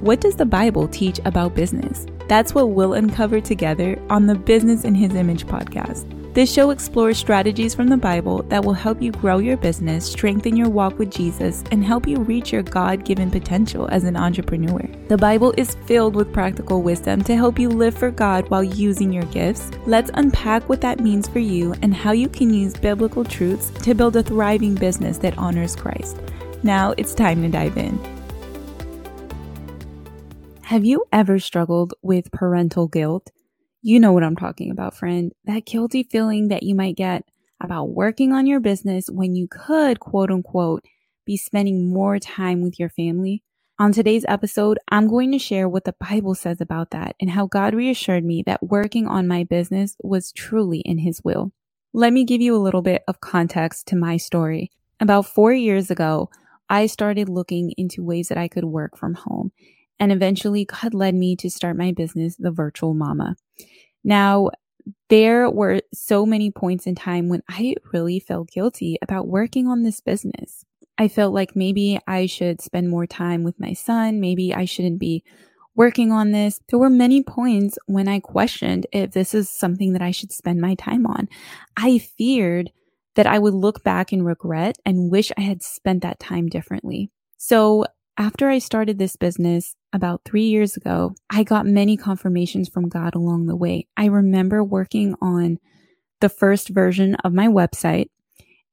what 0.00 0.20
does 0.20 0.36
the 0.36 0.46
Bible 0.46 0.86
teach 0.86 1.18
about 1.24 1.54
business? 1.54 2.06
That's 2.28 2.54
what 2.54 2.70
we'll 2.70 2.94
uncover 2.94 3.40
together 3.40 4.00
on 4.10 4.26
the 4.26 4.34
Business 4.34 4.84
in 4.84 4.94
His 4.94 5.14
Image 5.14 5.46
podcast. 5.46 6.14
This 6.34 6.52
show 6.52 6.70
explores 6.70 7.18
strategies 7.18 7.74
from 7.74 7.88
the 7.88 7.96
Bible 7.96 8.44
that 8.44 8.64
will 8.64 8.74
help 8.74 9.02
you 9.02 9.10
grow 9.10 9.38
your 9.38 9.56
business, 9.56 10.08
strengthen 10.08 10.56
your 10.56 10.68
walk 10.68 10.98
with 10.98 11.10
Jesus, 11.10 11.64
and 11.72 11.84
help 11.84 12.06
you 12.06 12.18
reach 12.18 12.52
your 12.52 12.62
God 12.62 13.04
given 13.04 13.28
potential 13.28 13.88
as 13.90 14.04
an 14.04 14.14
entrepreneur. 14.14 14.88
The 15.08 15.16
Bible 15.16 15.52
is 15.56 15.74
filled 15.86 16.14
with 16.14 16.32
practical 16.32 16.82
wisdom 16.82 17.24
to 17.24 17.34
help 17.34 17.58
you 17.58 17.68
live 17.68 17.98
for 17.98 18.12
God 18.12 18.48
while 18.50 18.62
using 18.62 19.12
your 19.12 19.24
gifts. 19.24 19.70
Let's 19.84 20.12
unpack 20.14 20.68
what 20.68 20.80
that 20.82 21.00
means 21.00 21.26
for 21.26 21.40
you 21.40 21.74
and 21.82 21.92
how 21.92 22.12
you 22.12 22.28
can 22.28 22.54
use 22.54 22.74
biblical 22.74 23.24
truths 23.24 23.70
to 23.82 23.94
build 23.94 24.14
a 24.14 24.22
thriving 24.22 24.76
business 24.76 25.18
that 25.18 25.36
honors 25.38 25.74
Christ. 25.74 26.18
Now 26.62 26.94
it's 26.96 27.14
time 27.14 27.42
to 27.42 27.48
dive 27.48 27.76
in. 27.76 28.17
Have 30.68 30.84
you 30.84 31.06
ever 31.10 31.38
struggled 31.38 31.94
with 32.02 32.30
parental 32.30 32.88
guilt? 32.88 33.30
You 33.80 33.98
know 33.98 34.12
what 34.12 34.22
I'm 34.22 34.36
talking 34.36 34.70
about, 34.70 34.94
friend. 34.94 35.32
That 35.46 35.64
guilty 35.64 36.02
feeling 36.02 36.48
that 36.48 36.62
you 36.62 36.74
might 36.74 36.94
get 36.94 37.24
about 37.58 37.88
working 37.88 38.34
on 38.34 38.46
your 38.46 38.60
business 38.60 39.08
when 39.08 39.34
you 39.34 39.48
could, 39.48 39.98
quote 39.98 40.30
unquote, 40.30 40.84
be 41.24 41.38
spending 41.38 41.88
more 41.88 42.18
time 42.18 42.60
with 42.60 42.78
your 42.78 42.90
family. 42.90 43.42
On 43.78 43.92
today's 43.92 44.26
episode, 44.28 44.78
I'm 44.90 45.08
going 45.08 45.32
to 45.32 45.38
share 45.38 45.70
what 45.70 45.84
the 45.84 45.94
Bible 45.98 46.34
says 46.34 46.60
about 46.60 46.90
that 46.90 47.16
and 47.18 47.30
how 47.30 47.46
God 47.46 47.72
reassured 47.72 48.26
me 48.26 48.42
that 48.42 48.62
working 48.62 49.06
on 49.06 49.26
my 49.26 49.44
business 49.44 49.96
was 50.02 50.32
truly 50.32 50.80
in 50.80 50.98
His 50.98 51.22
will. 51.24 51.50
Let 51.94 52.12
me 52.12 52.26
give 52.26 52.42
you 52.42 52.54
a 52.54 52.60
little 52.60 52.82
bit 52.82 53.04
of 53.08 53.22
context 53.22 53.86
to 53.86 53.96
my 53.96 54.18
story. 54.18 54.70
About 55.00 55.24
four 55.24 55.54
years 55.54 55.90
ago, 55.90 56.28
I 56.68 56.88
started 56.88 57.30
looking 57.30 57.72
into 57.78 58.04
ways 58.04 58.28
that 58.28 58.36
I 58.36 58.48
could 58.48 58.66
work 58.66 58.98
from 58.98 59.14
home. 59.14 59.50
And 60.00 60.12
eventually, 60.12 60.64
God 60.64 60.94
led 60.94 61.14
me 61.14 61.36
to 61.36 61.50
start 61.50 61.76
my 61.76 61.92
business, 61.92 62.36
The 62.36 62.50
Virtual 62.50 62.94
Mama. 62.94 63.36
Now, 64.04 64.50
there 65.08 65.50
were 65.50 65.80
so 65.92 66.24
many 66.24 66.50
points 66.50 66.86
in 66.86 66.94
time 66.94 67.28
when 67.28 67.42
I 67.48 67.74
really 67.92 68.20
felt 68.20 68.50
guilty 68.50 68.98
about 69.02 69.28
working 69.28 69.66
on 69.66 69.82
this 69.82 70.00
business. 70.00 70.64
I 70.98 71.08
felt 71.08 71.32
like 71.32 71.54
maybe 71.54 71.98
I 72.06 72.26
should 72.26 72.60
spend 72.60 72.88
more 72.88 73.06
time 73.06 73.44
with 73.44 73.58
my 73.60 73.72
son. 73.72 74.20
Maybe 74.20 74.54
I 74.54 74.64
shouldn't 74.64 74.98
be 74.98 75.22
working 75.76 76.10
on 76.10 76.32
this. 76.32 76.58
There 76.68 76.78
were 76.78 76.90
many 76.90 77.22
points 77.22 77.78
when 77.86 78.08
I 78.08 78.18
questioned 78.18 78.86
if 78.92 79.12
this 79.12 79.32
is 79.32 79.48
something 79.48 79.92
that 79.92 80.02
I 80.02 80.10
should 80.10 80.32
spend 80.32 80.60
my 80.60 80.74
time 80.74 81.06
on. 81.06 81.28
I 81.76 81.98
feared 81.98 82.72
that 83.14 83.28
I 83.28 83.38
would 83.38 83.54
look 83.54 83.84
back 83.84 84.12
in 84.12 84.24
regret 84.24 84.76
and 84.84 85.10
wish 85.10 85.30
I 85.38 85.42
had 85.42 85.62
spent 85.62 86.02
that 86.02 86.18
time 86.18 86.48
differently. 86.48 87.10
So 87.36 87.84
after 88.18 88.50
I 88.50 88.58
started 88.58 88.98
this 88.98 89.14
business 89.14 89.76
about 89.92 90.22
three 90.24 90.42
years 90.48 90.76
ago, 90.76 91.14
I 91.30 91.44
got 91.44 91.66
many 91.66 91.96
confirmations 91.96 92.68
from 92.68 92.88
God 92.88 93.14
along 93.14 93.46
the 93.46 93.56
way. 93.56 93.86
I 93.96 94.06
remember 94.06 94.62
working 94.64 95.14
on 95.22 95.58
the 96.20 96.28
first 96.28 96.68
version 96.68 97.14
of 97.22 97.32
my 97.32 97.46
website 97.46 98.08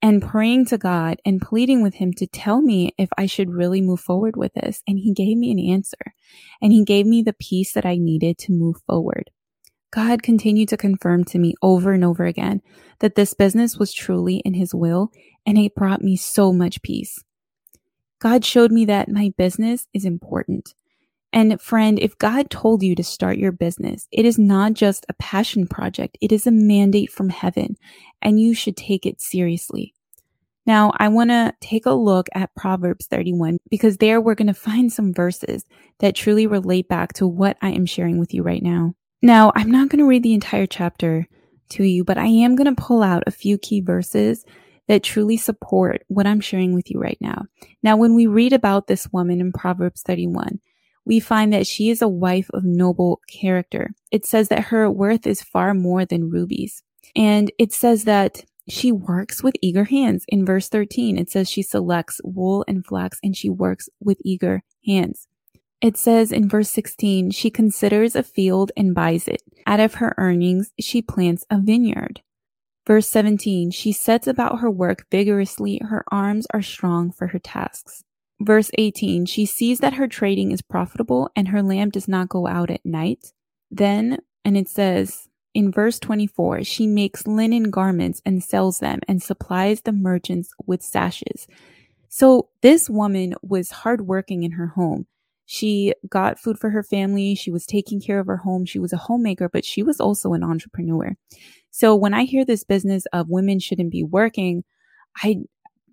and 0.00 0.22
praying 0.22 0.64
to 0.66 0.78
God 0.78 1.18
and 1.26 1.42
pleading 1.42 1.82
with 1.82 1.94
Him 1.94 2.14
to 2.14 2.26
tell 2.26 2.62
me 2.62 2.94
if 2.96 3.10
I 3.18 3.26
should 3.26 3.50
really 3.50 3.82
move 3.82 4.00
forward 4.00 4.34
with 4.34 4.54
this. 4.54 4.82
And 4.88 4.98
He 4.98 5.12
gave 5.12 5.36
me 5.36 5.50
an 5.50 5.58
answer 5.58 6.14
and 6.62 6.72
He 6.72 6.82
gave 6.82 7.04
me 7.04 7.20
the 7.20 7.34
peace 7.34 7.74
that 7.74 7.84
I 7.84 7.96
needed 7.96 8.38
to 8.38 8.52
move 8.52 8.76
forward. 8.86 9.30
God 9.92 10.22
continued 10.22 10.70
to 10.70 10.78
confirm 10.78 11.22
to 11.24 11.38
me 11.38 11.54
over 11.60 11.92
and 11.92 12.02
over 12.02 12.24
again 12.24 12.62
that 13.00 13.14
this 13.14 13.34
business 13.34 13.76
was 13.76 13.92
truly 13.92 14.36
in 14.36 14.54
His 14.54 14.74
will 14.74 15.10
and 15.44 15.58
it 15.58 15.74
brought 15.74 16.00
me 16.00 16.16
so 16.16 16.50
much 16.50 16.80
peace. 16.80 17.22
God 18.24 18.42
showed 18.42 18.72
me 18.72 18.86
that 18.86 19.10
my 19.10 19.34
business 19.36 19.86
is 19.92 20.06
important. 20.06 20.72
And 21.30 21.60
friend, 21.60 21.98
if 21.98 22.16
God 22.16 22.48
told 22.48 22.82
you 22.82 22.94
to 22.94 23.04
start 23.04 23.36
your 23.36 23.52
business, 23.52 24.08
it 24.10 24.24
is 24.24 24.38
not 24.38 24.72
just 24.72 25.04
a 25.10 25.14
passion 25.14 25.66
project. 25.66 26.16
It 26.22 26.32
is 26.32 26.46
a 26.46 26.50
mandate 26.50 27.12
from 27.12 27.28
heaven 27.28 27.76
and 28.22 28.40
you 28.40 28.54
should 28.54 28.78
take 28.78 29.04
it 29.04 29.20
seriously. 29.20 29.92
Now, 30.64 30.94
I 30.96 31.08
want 31.08 31.28
to 31.28 31.52
take 31.60 31.84
a 31.84 31.92
look 31.92 32.30
at 32.34 32.54
Proverbs 32.54 33.06
31 33.08 33.58
because 33.68 33.98
there 33.98 34.22
we're 34.22 34.34
going 34.34 34.46
to 34.46 34.54
find 34.54 34.90
some 34.90 35.12
verses 35.12 35.66
that 35.98 36.14
truly 36.14 36.46
relate 36.46 36.88
back 36.88 37.12
to 37.14 37.26
what 37.26 37.58
I 37.60 37.72
am 37.72 37.84
sharing 37.84 38.18
with 38.18 38.32
you 38.32 38.42
right 38.42 38.62
now. 38.62 38.94
Now, 39.20 39.52
I'm 39.54 39.70
not 39.70 39.90
going 39.90 39.98
to 39.98 40.08
read 40.08 40.22
the 40.22 40.32
entire 40.32 40.66
chapter 40.66 41.28
to 41.72 41.84
you, 41.84 42.04
but 42.04 42.16
I 42.16 42.28
am 42.28 42.56
going 42.56 42.74
to 42.74 42.82
pull 42.82 43.02
out 43.02 43.24
a 43.26 43.30
few 43.30 43.58
key 43.58 43.82
verses 43.82 44.46
that 44.88 45.02
truly 45.02 45.36
support 45.36 46.02
what 46.08 46.26
I'm 46.26 46.40
sharing 46.40 46.74
with 46.74 46.90
you 46.90 47.00
right 47.00 47.18
now. 47.20 47.46
Now, 47.82 47.96
when 47.96 48.14
we 48.14 48.26
read 48.26 48.52
about 48.52 48.86
this 48.86 49.08
woman 49.12 49.40
in 49.40 49.52
Proverbs 49.52 50.02
31, 50.02 50.60
we 51.04 51.20
find 51.20 51.52
that 51.52 51.66
she 51.66 51.90
is 51.90 52.02
a 52.02 52.08
wife 52.08 52.48
of 52.52 52.64
noble 52.64 53.20
character. 53.28 53.90
It 54.10 54.26
says 54.26 54.48
that 54.48 54.64
her 54.64 54.90
worth 54.90 55.26
is 55.26 55.42
far 55.42 55.74
more 55.74 56.04
than 56.04 56.30
rubies. 56.30 56.82
And 57.14 57.50
it 57.58 57.72
says 57.72 58.04
that 58.04 58.44
she 58.68 58.90
works 58.90 59.42
with 59.42 59.56
eager 59.60 59.84
hands. 59.84 60.24
In 60.28 60.46
verse 60.46 60.68
13, 60.68 61.18
it 61.18 61.30
says 61.30 61.50
she 61.50 61.62
selects 61.62 62.20
wool 62.24 62.64
and 62.66 62.84
flax 62.84 63.18
and 63.22 63.36
she 63.36 63.50
works 63.50 63.88
with 64.00 64.18
eager 64.24 64.62
hands. 64.86 65.28
It 65.82 65.98
says 65.98 66.32
in 66.32 66.48
verse 66.48 66.70
16, 66.70 67.32
she 67.32 67.50
considers 67.50 68.16
a 68.16 68.22
field 68.22 68.72
and 68.74 68.94
buys 68.94 69.28
it. 69.28 69.42
Out 69.66 69.80
of 69.80 69.94
her 69.94 70.14
earnings, 70.16 70.70
she 70.80 71.02
plants 71.02 71.44
a 71.50 71.58
vineyard. 71.58 72.22
Verse 72.86 73.08
17, 73.08 73.70
she 73.70 73.92
sets 73.92 74.26
about 74.26 74.60
her 74.60 74.70
work 74.70 75.06
vigorously. 75.10 75.80
Her 75.82 76.04
arms 76.10 76.46
are 76.52 76.62
strong 76.62 77.10
for 77.10 77.28
her 77.28 77.38
tasks. 77.38 78.04
Verse 78.40 78.70
18, 78.76 79.26
she 79.26 79.46
sees 79.46 79.78
that 79.78 79.94
her 79.94 80.06
trading 80.06 80.50
is 80.50 80.60
profitable 80.60 81.30
and 81.34 81.48
her 81.48 81.62
lamp 81.62 81.94
does 81.94 82.08
not 82.08 82.28
go 82.28 82.46
out 82.46 82.70
at 82.70 82.84
night. 82.84 83.32
Then, 83.70 84.18
and 84.44 84.56
it 84.56 84.68
says 84.68 85.28
in 85.54 85.72
verse 85.72 85.98
24, 85.98 86.64
she 86.64 86.86
makes 86.86 87.26
linen 87.26 87.70
garments 87.70 88.20
and 88.26 88.44
sells 88.44 88.80
them 88.80 89.00
and 89.08 89.22
supplies 89.22 89.80
the 89.80 89.92
merchants 89.92 90.50
with 90.66 90.82
sashes. 90.82 91.46
So 92.08 92.50
this 92.60 92.90
woman 92.90 93.34
was 93.42 93.70
hardworking 93.70 94.42
in 94.42 94.52
her 94.52 94.68
home. 94.68 95.06
She 95.46 95.94
got 96.08 96.38
food 96.38 96.58
for 96.58 96.70
her 96.70 96.82
family. 96.82 97.34
She 97.34 97.50
was 97.50 97.66
taking 97.66 98.00
care 98.00 98.18
of 98.18 98.26
her 98.26 98.38
home. 98.38 98.64
She 98.64 98.78
was 98.78 98.92
a 98.92 98.98
homemaker, 98.98 99.48
but 99.48 99.64
she 99.64 99.82
was 99.82 100.00
also 100.00 100.32
an 100.32 100.42
entrepreneur. 100.42 101.16
So 101.70 101.94
when 101.94 102.14
I 102.14 102.24
hear 102.24 102.44
this 102.44 102.64
business 102.64 103.04
of 103.12 103.28
women 103.28 103.58
shouldn't 103.58 103.90
be 103.90 104.02
working, 104.02 104.64
I 105.22 105.44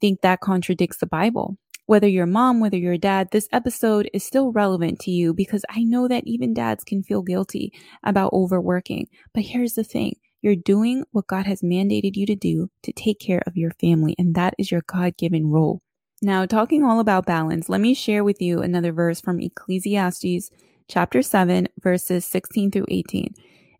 think 0.00 0.20
that 0.20 0.40
contradicts 0.40 0.98
the 0.98 1.06
Bible. 1.06 1.56
Whether 1.86 2.06
you're 2.06 2.24
a 2.24 2.28
mom, 2.28 2.60
whether 2.60 2.76
you're 2.76 2.92
a 2.92 2.98
dad, 2.98 3.30
this 3.32 3.48
episode 3.50 4.08
is 4.14 4.22
still 4.22 4.52
relevant 4.52 5.00
to 5.00 5.10
you 5.10 5.34
because 5.34 5.64
I 5.68 5.82
know 5.82 6.06
that 6.06 6.22
even 6.24 6.54
dads 6.54 6.84
can 6.84 7.02
feel 7.02 7.22
guilty 7.22 7.72
about 8.04 8.32
overworking. 8.32 9.08
But 9.34 9.42
here's 9.42 9.74
the 9.74 9.82
thing. 9.82 10.14
You're 10.42 10.54
doing 10.54 11.04
what 11.10 11.26
God 11.26 11.46
has 11.46 11.60
mandated 11.62 12.14
you 12.14 12.26
to 12.26 12.36
do 12.36 12.70
to 12.84 12.92
take 12.92 13.18
care 13.18 13.42
of 13.46 13.56
your 13.56 13.72
family, 13.72 14.14
and 14.18 14.34
that 14.36 14.54
is 14.58 14.70
your 14.70 14.82
God 14.86 15.16
given 15.16 15.50
role. 15.50 15.82
Now, 16.22 16.44
talking 16.44 16.84
all 16.84 17.00
about 17.00 17.24
balance, 17.24 17.70
let 17.70 17.80
me 17.80 17.94
share 17.94 18.22
with 18.22 18.42
you 18.42 18.60
another 18.60 18.92
verse 18.92 19.22
from 19.22 19.40
Ecclesiastes 19.40 20.50
chapter 20.86 21.22
7, 21.22 21.66
verses 21.80 22.26
16 22.26 22.70
through 22.70 22.84
18. 22.88 23.34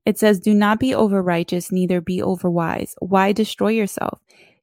It 0.07 0.19
says, 0.19 0.41
Do 0.41 0.55
not 0.55 0.81
be 0.81 0.95
over 0.95 1.23
righteous, 1.23 1.71
neither 1.71 2.01
be 2.01 2.23
over 2.23 2.51
wise. 2.51 2.95
Why 3.01 3.33
destroy 3.33 3.73
yourself? 3.73 4.21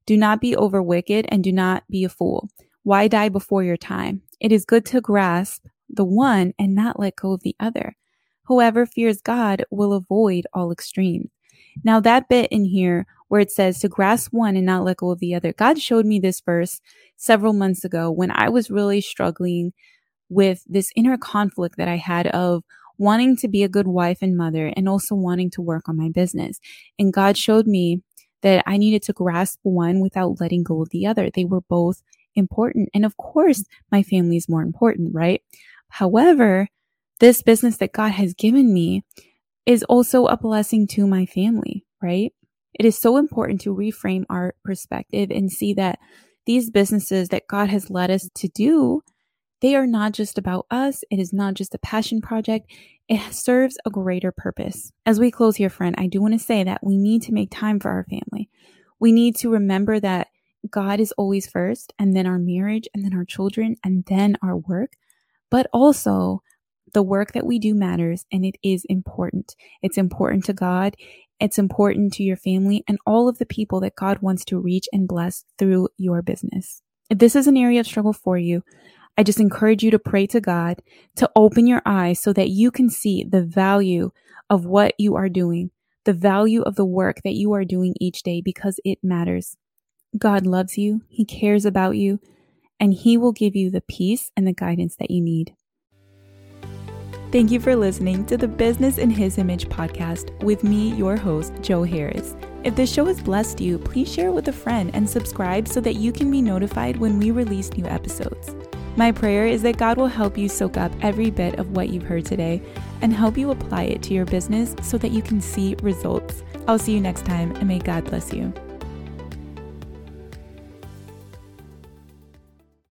Do 0.08 0.18
not 0.18 0.42
be 0.42 0.56
over 0.56 0.82
wicked, 0.82 1.28
and 1.30 1.44
do 1.44 1.52
not 1.52 1.84
be 1.88 2.04
a 2.04 2.10
fool. 2.10 2.50
Why 2.82 3.08
die 3.08 3.30
before 3.30 3.64
your 3.64 3.78
time? 3.78 4.24
It 4.40 4.52
is 4.52 4.66
good 4.66 4.86
to 4.88 5.00
grasp 5.00 5.64
the 5.88 6.06
one 6.06 6.56
and 6.58 6.74
not 6.74 7.00
let 7.00 7.16
go 7.16 7.34
of 7.34 7.44
the 7.44 7.56
other. 7.60 7.96
Whoever 8.46 8.88
fears 8.88 9.22
God 9.22 9.64
will 9.70 9.94
avoid 9.94 10.48
all 10.52 10.72
extremes. 10.72 11.30
Now, 11.84 12.00
that 12.00 12.28
bit 12.28 12.52
in 12.52 12.66
here 12.66 13.06
where 13.28 13.42
it 13.42 13.52
says 13.52 13.80
to 13.80 13.90
grasp 13.90 14.32
one 14.32 14.56
and 14.56 14.66
not 14.66 14.84
let 14.84 14.98
go 14.98 15.12
of 15.12 15.20
the 15.20 15.36
other, 15.36 15.54
God 15.54 15.80
showed 15.80 16.06
me 16.06 16.20
this 16.20 16.42
verse 16.42 16.80
several 17.16 17.54
months 17.54 17.84
ago 17.84 18.12
when 18.12 18.32
I 18.32 18.50
was 18.50 18.72
really 18.72 19.02
struggling 19.02 19.74
with 20.30 20.64
this 20.68 20.92
inner 20.96 21.18
conflict 21.18 21.78
that 21.78 21.88
I 21.88 21.98
had 21.98 22.28
of 22.28 22.64
wanting 22.98 23.38
to 23.38 23.48
be 23.48 23.64
a 23.64 23.70
good 23.70 23.88
wife 23.88 24.20
and 24.22 24.36
mother 24.36 24.74
and 24.76 24.90
also 24.90 25.16
wanting 25.16 25.52
to 25.52 25.62
work 25.62 25.88
on 25.88 25.98
my 25.98 26.10
business. 26.10 26.60
And 26.98 27.14
God 27.14 27.38
showed 27.38 27.68
me 27.68 28.02
that 28.42 28.64
I 28.68 28.78
needed 28.78 29.04
to 29.04 29.14
grasp 29.14 29.60
one 29.64 30.00
without 30.00 30.40
letting 30.40 30.64
go 30.64 30.82
of 30.82 30.90
the 30.90 31.06
other. 31.06 31.30
They 31.30 31.46
were 31.46 31.62
both 31.62 32.02
important. 32.36 32.90
And 32.94 33.06
of 33.06 33.18
course, 33.18 33.64
my 33.92 34.04
family 34.04 34.38
is 34.38 34.50
more 34.50 34.62
important, 34.62 35.14
right? 35.14 35.42
However, 35.90 36.68
this 37.20 37.42
business 37.42 37.78
that 37.78 37.94
God 37.94 38.12
has 38.12 38.34
given 38.34 38.74
me 38.74 39.04
is 39.66 39.84
also 39.84 40.26
a 40.26 40.38
blessing 40.38 40.88
to 40.88 41.08
my 41.08 41.26
family, 41.26 41.86
right? 42.02 42.32
It 42.78 42.86
is 42.86 42.98
so 42.98 43.18
important 43.18 43.62
to 43.62 43.76
reframe 43.76 44.24
our 44.30 44.56
perspective 44.64 45.32
and 45.32 45.52
see 45.52 45.74
that 45.74 46.00
these 46.46 46.70
businesses 46.72 47.30
that 47.30 47.48
God 47.48 47.70
has 47.70 47.90
led 47.90 48.10
us 48.10 48.30
to 48.36 48.48
do 48.48 49.02
they 49.60 49.76
are 49.76 49.88
not 49.88 50.12
just 50.12 50.38
about 50.38 50.68
us. 50.70 51.04
It 51.10 51.18
is 51.18 51.34
not 51.34 51.56
just 51.56 51.74
a 51.74 51.80
passion 51.80 52.22
project. 52.22 52.72
It 53.10 53.34
serves 53.34 53.76
a 53.86 53.90
greater 53.90 54.32
purpose. 54.32 54.92
As 55.06 55.20
we 55.20 55.32
close 55.32 55.56
here, 55.56 55.70
friend, 55.70 55.96
I 55.98 56.06
do 56.06 56.22
want 56.22 56.36
to 56.36 56.40
say 56.40 56.64
that 56.64 56.84
we 56.84 56.96
need 56.96 57.24
to 57.24 57.34
make 57.34 57.50
time 57.50 57.80
for 57.80 57.90
our 57.90 58.06
family. 58.08 58.50
We 59.00 59.12
need 59.12 59.36
to 59.38 59.50
remember 59.50 60.00
that 60.00 60.28
God 60.70 61.00
is 61.00 61.12
always 61.14 61.48
first, 61.50 61.92
and 61.98 62.16
then 62.16 62.28
our 62.28 62.38
marriage, 62.38 62.88
and 62.94 63.04
then 63.04 63.16
our 63.16 63.26
children, 63.26 63.78
and 63.84 64.06
then 64.06 64.38
our 64.44 64.58
work. 64.58 64.92
But 65.50 65.68
also, 65.74 66.44
The 66.94 67.04
work 67.04 67.34
that 67.34 67.46
we 67.46 67.60
do 67.60 67.74
matters 67.76 68.26
and 68.32 68.46
it 68.46 68.56
is 68.64 68.86
important. 68.90 69.56
It's 69.82 69.98
important 69.98 70.46
to 70.46 70.54
God. 70.54 70.96
It's 71.40 71.60
important 71.60 72.14
to 72.14 72.24
your 72.24 72.38
family 72.38 72.84
and 72.88 72.98
all 73.06 73.30
of 73.30 73.38
the 73.38 73.46
people 73.46 73.80
that 73.82 73.96
God 73.96 74.20
wants 74.20 74.44
to 74.46 74.60
reach 74.60 74.88
and 74.92 75.08
bless 75.08 75.46
through 75.58 75.90
your 75.98 76.22
business. 76.22 76.82
If 77.10 77.20
this 77.20 77.36
is 77.36 77.48
an 77.48 77.58
area 77.58 77.80
of 77.80 77.86
struggle 77.86 78.14
for 78.14 78.38
you, 78.38 78.64
I 79.18 79.24
just 79.24 79.40
encourage 79.40 79.84
you 79.84 79.92
to 79.92 80.00
pray 80.00 80.28
to 80.28 80.42
God 80.42 80.82
to 81.16 81.30
open 81.36 81.66
your 81.68 81.82
eyes 81.86 82.20
so 82.20 82.34
that 82.34 82.50
you 82.50 82.70
can 82.70 82.90
see 82.90 83.24
the 83.24 83.44
value 83.44 84.12
of 84.50 84.66
what 84.66 84.94
you 84.98 85.16
are 85.16 85.30
doing, 85.30 85.72
the 86.06 86.14
value 86.14 86.62
of 86.62 86.76
the 86.76 86.86
work 86.86 87.22
that 87.24 87.34
you 87.34 87.54
are 87.54 87.66
doing 87.66 87.96
each 88.00 88.24
day 88.24 88.42
because 88.42 88.80
it 88.84 89.00
matters. 89.04 89.58
God 90.18 90.46
loves 90.46 90.78
you, 90.78 91.02
He 91.08 91.26
cares 91.26 91.66
about 91.66 91.98
you, 91.98 92.20
and 92.80 92.94
He 92.94 93.18
will 93.18 93.32
give 93.32 93.56
you 93.56 93.70
the 93.70 93.82
peace 93.82 94.32
and 94.38 94.48
the 94.48 94.54
guidance 94.54 94.96
that 94.98 95.12
you 95.12 95.22
need. 95.22 95.56
Thank 97.30 97.52
you 97.52 97.60
for 97.60 97.76
listening 97.76 98.26
to 98.28 98.38
the 98.38 98.48
Business 98.48 98.98
in 98.98 99.10
His 99.10 99.38
Image 99.38 99.68
podcast 99.68 100.32
with 100.44 100.64
me, 100.64 100.94
your 100.94 101.18
host, 101.18 101.52
Jo 101.62 101.84
Harris. 101.84 102.38
If 102.64 102.78
this 102.78 102.92
show 102.92 103.04
has 103.04 103.22
blessed 103.22 103.60
you, 103.60 103.78
please 103.78 104.12
share 104.12 104.30
it 104.30 104.34
with 104.34 104.48
a 104.48 104.54
friend 104.54 104.92
and 104.94 105.10
subscribe 105.10 105.68
so 105.68 105.82
that 105.82 105.96
you 105.96 106.14
can 106.14 106.32
be 106.32 106.42
notified 106.42 106.96
when 106.96 107.20
we 107.20 107.32
release 107.32 107.74
new 107.74 107.86
episodes. 107.86 108.56
My 108.96 109.12
prayer 109.12 109.46
is 109.46 109.62
that 109.64 109.78
God 109.78 109.98
will 109.98 110.08
help 110.08 110.38
you 110.38 110.48
soak 110.48 110.78
up 110.78 110.94
every 111.02 111.30
bit 111.30 111.60
of 111.60 111.76
what 111.76 111.90
you've 111.90 112.04
heard 112.04 112.26
today 112.26 112.62
and 113.02 113.14
help 113.14 113.38
you 113.38 113.52
apply 113.52 113.84
it 113.84 114.02
to 114.04 114.14
your 114.14 114.26
business 114.26 114.74
so 114.82 114.98
that 114.98 115.12
you 115.12 115.22
can 115.22 115.42
see 115.42 115.76
results. 115.82 116.44
I'll 116.66 116.80
see 116.80 116.94
you 116.94 117.02
next 117.02 117.26
time 117.26 117.52
and 117.58 117.68
may 117.68 117.80
God 117.80 118.06
bless 118.06 118.32
you. 118.32 118.54